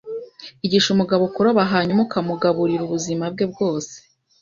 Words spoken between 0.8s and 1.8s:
umugabo kuroba